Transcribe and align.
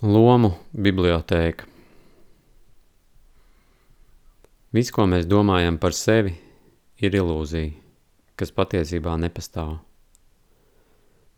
Lomu 0.00 0.54
bibliotēka 0.72 1.66
Viss, 4.72 4.88
ko 4.96 5.04
mēs 5.04 5.26
domājam 5.28 5.76
par 5.76 5.92
sevi, 5.92 6.32
ir 7.04 7.18
ilūzija, 7.18 7.74
kas 8.32 8.54
patiesībā 8.56 9.18
nepastāv. 9.20 9.74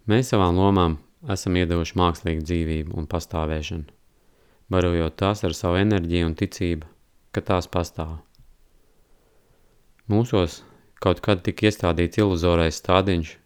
Mēs 0.06 0.30
savām 0.30 0.62
lomām 0.62 0.95
esam 1.35 1.59
iedevuši 1.59 1.98
mākslīgu 1.98 2.46
dzīvību 2.46 2.95
un 3.03 3.11
pastāvēšanu, 3.11 3.90
barojot 4.70 5.18
tās 5.18 5.42
ar 5.42 5.58
savu 5.58 5.82
enerģiju 5.82 6.30
un 6.30 6.38
ticību, 6.38 6.86
ka 7.34 7.42
tās 7.42 7.66
pastāv. 7.66 8.20
Mūsos 10.06 10.60
kaut 11.02 11.18
kad 11.18 11.42
tika 11.42 11.66
iestādīts 11.66 12.22
iluzorais 12.22 12.79
stādiņš, 12.79 13.38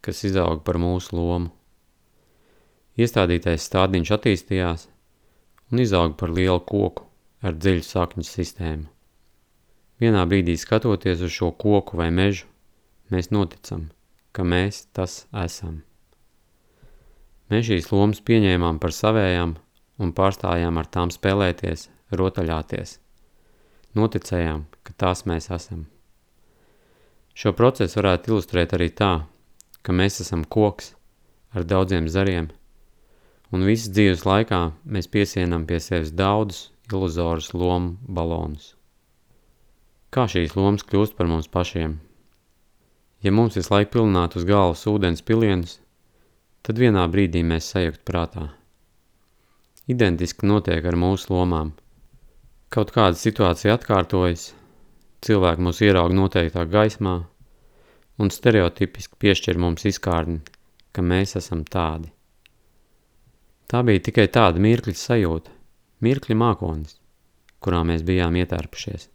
kas 0.00 0.24
izauga 0.32 0.64
par 0.64 0.80
mūsu 0.80 1.20
lomu. 1.20 1.52
Iestādītais 2.92 3.64
stādiņš 3.70 4.10
attīstījās 4.18 4.82
un 5.72 5.80
izauga 5.80 6.12
par 6.20 6.32
lielu 6.36 6.60
koku 6.68 7.06
ar 7.40 7.56
dziļu 7.56 7.86
sakņu 7.86 8.24
sistēmu. 8.28 8.84
Vienā 10.02 10.26
brīdī 10.28 10.58
skatoties 10.60 11.22
uz 11.24 11.32
šo 11.32 11.48
koku 11.56 11.96
vai 11.96 12.10
mežu, 12.12 12.44
mēs 13.08 13.30
noticam, 13.32 13.88
ka 14.36 14.44
mēs 14.44 14.82
tas 14.92 15.22
esam. 15.44 15.80
Mēs 17.48 17.70
šīs 17.70 17.88
lomas 17.94 18.20
pieņēmām 18.20 18.80
par 18.82 18.92
savējām 18.92 19.56
un 20.02 20.12
pārstājām 20.12 20.76
ar 20.76 20.92
tām 20.92 21.08
spēlēties, 21.14 21.88
rotaļāties. 22.12 22.98
Noticējām, 23.96 24.66
ka 24.84 24.92
tās 25.00 25.24
mēs 25.28 25.48
esam. 25.52 25.86
Šo 27.32 27.56
procesu 27.56 28.02
varētu 28.02 28.34
ilustrēt 28.34 28.76
arī 28.76 28.92
tā, 28.92 29.14
ka 29.80 29.96
mēs 29.96 30.20
esam 30.20 30.44
koks 30.44 30.92
ar 31.56 31.64
daudziem 31.64 32.12
zariem– 32.12 32.52
un 33.52 33.66
visas 33.68 33.92
dzīves 33.92 34.24
laikā 34.26 34.60
mēs 34.84 35.10
piesienam 35.12 35.66
pie 35.68 35.80
sevis 35.80 36.12
daudzus 36.16 36.70
iluzorus 36.92 37.52
lomu 37.56 37.96
balonus. 38.08 38.72
Kā 40.12 40.26
šīs 40.28 40.56
lomas 40.58 40.84
kļūst 40.84 41.16
par 41.16 41.28
mums 41.30 41.48
pašiem? 41.48 41.96
Ja 43.24 43.32
mums 43.32 43.56
visu 43.56 43.72
laiku 43.72 43.94
pilnāt 43.98 44.36
uz 44.36 44.44
galvas 44.48 44.82
ūdens 44.90 45.24
pilienus, 45.24 45.78
tad 46.66 46.80
vienā 46.82 47.06
brīdī 47.08 47.44
mēs 47.46 47.70
sajukt 47.72 48.02
prātā. 48.08 48.50
Identiski 49.88 50.46
notiek 50.46 50.84
ar 50.84 50.98
mūsu 50.98 51.32
lomām. 51.32 51.72
Kaut 52.72 52.92
kāda 52.94 53.18
situācija 53.18 53.76
atkārtojas, 53.78 54.50
cilvēki 55.24 55.64
mūs 55.64 55.82
ieraug 55.86 56.12
noteiktā 56.16 56.64
gaismā 56.68 57.18
un 58.20 58.30
stereotipiski 58.30 59.18
piešķir 59.24 59.58
mums 59.58 59.86
izkārni, 59.88 60.40
ka 60.92 61.02
mēs 61.02 61.38
esam 61.40 61.64
tādi. 61.64 62.11
Tā 63.72 63.80
bija 63.88 64.02
tikai 64.04 64.26
tāda 64.28 64.60
mirkļa 64.60 64.92
sajūta, 65.00 65.48
mirkļa 66.04 66.34
mākonis, 66.36 66.98
kurā 67.64 67.78
mēs 67.88 68.02
bijām 68.04 68.34
ietērpušies. 68.36 69.06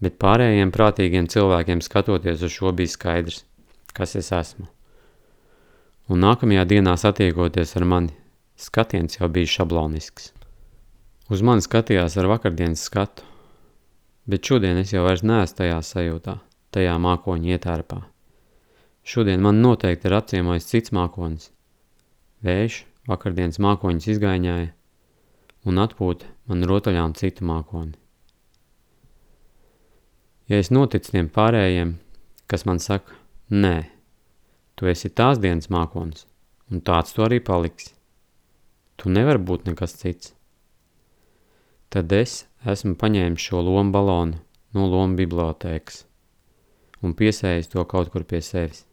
Bet 0.00 0.14
pārējiem 0.22 0.70
prātīgiem 0.72 1.26
cilvēkiem 1.28 1.82
skatoties 1.84 2.40
uz 2.46 2.54
šo 2.54 2.70
bija 2.72 2.88
skaidrs, 2.88 3.42
kas 3.92 4.16
es 4.16 4.30
esmu. 4.32 4.64
Un 6.08 6.24
nākamajā 6.24 6.64
dienā 6.70 6.94
satiekoties 6.96 7.76
ar 7.76 7.84
mani, 7.92 8.14
skatiens 8.56 9.18
jau 9.18 9.28
bija 9.28 9.50
šablonisks. 9.58 10.30
Uz 11.28 11.44
mani 11.44 11.60
skatījās 11.64 12.16
ar 12.16 12.30
vakardienas 12.32 12.86
skatu, 12.88 13.26
bet 14.24 14.48
šodien 14.48 14.80
es 14.80 14.94
jau 14.94 15.04
vairs 15.04 15.26
neesmu 15.28 15.58
tajā 15.60 15.76
sajūtā, 15.90 16.38
tajā 16.72 16.96
mākoņa 17.04 17.52
ietērpā. 17.58 18.00
Šodien 19.04 19.44
man 19.44 19.60
noteikti 19.60 20.08
ir 20.08 20.16
apciemojis 20.22 20.70
cits 20.72 20.96
mākonis. 20.96 21.50
Vējš, 22.42 22.80
vakardienas 23.10 23.58
mākoņus 23.62 24.08
izgaiņāja 24.14 24.70
un 25.68 25.80
atpūta 25.82 26.28
man 26.50 26.66
rotaļām 26.68 27.14
citu 27.18 27.46
mākoni. 27.46 27.96
Ja 30.50 30.58
es 30.58 30.72
noticu 30.74 31.14
tiem 31.14 31.30
pārējiem, 31.32 31.96
kas 32.50 32.66
man 32.68 32.82
saka, 32.82 33.14
nē, 33.50 33.76
tu 34.76 34.90
esi 34.90 35.10
tās 35.10 35.40
dienas 35.42 35.70
mākonis, 35.72 36.26
un 36.70 36.82
tāds 36.84 37.14
tu 37.14 37.24
arī 37.24 37.40
paliksi. 37.40 37.94
Tu 38.98 39.10
nevar 39.10 39.38
būt 39.38 39.70
nekas 39.70 39.96
cits. 39.98 40.34
Tad 41.92 42.12
es 42.16 42.42
esmu 42.68 42.94
paņēmis 43.00 43.48
šo 43.48 43.62
lomu 43.64 43.94
balonu 43.94 44.38
no 44.76 44.86
lomu 44.88 45.18
bibliotēkas 45.18 46.04
un 47.02 47.16
piesējis 47.18 47.72
to 47.72 47.82
kaut 47.88 48.12
kur 48.12 48.24
pie 48.28 48.40
sevis. 48.44 48.84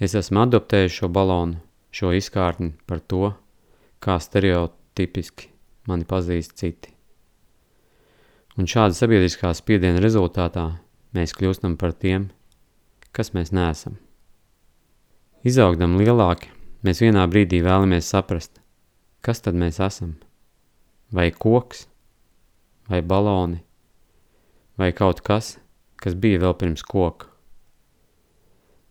Es 0.00 0.16
esmu 0.18 0.42
adoptējis 0.44 1.00
šo 1.00 1.10
balonu 1.12 1.60
šo 1.94 2.10
izkārtni 2.16 2.72
par 2.88 2.98
to, 2.98 3.30
kā 4.02 4.18
stereotipiski 4.18 5.50
mani 5.88 6.06
pazīst 6.08 6.56
citi. 6.58 6.90
Un 8.58 8.66
šāda 8.70 8.94
sabiedriskā 8.94 9.52
spiediena 9.54 10.02
rezultātā 10.02 10.66
mēs 11.14 11.34
kļūstam 11.38 11.76
par 11.78 11.94
tiem, 11.94 12.28
kas 13.14 13.30
mēs 13.34 13.52
neesam. 13.54 13.98
Izaugdam 15.46 15.96
lielāki, 16.00 16.50
mēs 16.86 17.02
vienā 17.04 17.26
brīdī 17.30 17.60
vēlamies 17.62 18.08
saprast, 18.10 18.58
kas 19.22 19.42
tad 19.44 19.58
mēs 19.58 19.78
esam. 19.82 20.16
Vai 21.14 21.28
koks, 21.30 21.84
vai 22.90 23.02
baloni, 23.06 23.60
vai 24.80 24.90
kaut 24.96 25.22
kas, 25.26 25.58
kas 26.00 26.16
bija 26.18 26.42
vēl 26.42 26.56
pirms 26.58 26.82
koka. 26.86 27.30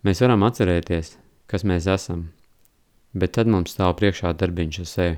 Mēs 0.04 0.24
varam 0.24 0.48
atcerēties, 0.48 1.18
kas 1.52 1.68
mēs 1.68 1.90
esam– 1.92 2.30
bet 3.14 3.36
tad 3.38 3.50
mums 3.50 3.76
stāv 3.76 3.96
priekšā 4.00 4.34
darbiņš 4.38 4.80
ar 4.84 4.90
sevi. 4.90 5.18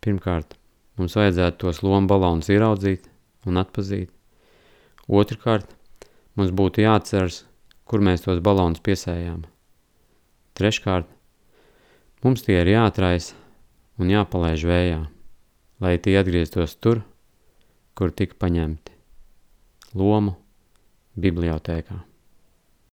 Pirmkārt, 0.00 0.56
mums 0.96 1.16
vajadzētu 1.18 1.60
tos 1.64 1.82
lomu 1.84 2.08
balonus 2.10 2.50
ieraudzīt 2.52 3.08
un 3.50 3.60
atpazīt. 3.60 4.10
Otrkārt, 5.10 5.66
mums 6.38 6.54
būtu 6.54 6.84
jāatceras, 6.84 7.44
kur 7.84 8.02
mēs 8.04 8.24
tos 8.24 8.40
balonus 8.44 8.82
piesējām. 8.86 9.42
Treškārt, 10.56 11.08
mums 12.24 12.44
tie 12.46 12.60
ir 12.62 12.70
jāatraisa 12.74 13.34
un 14.00 14.12
jāpalaiž 14.12 14.66
vējā, 14.70 15.00
lai 15.82 15.96
tie 15.98 16.18
atgrieztos 16.20 16.76
tur, 16.78 17.02
kur 17.98 18.14
tika 18.14 18.38
paņemti. 18.40 18.94
Lomu 19.98 20.36
bibliotēkā. 21.18 22.09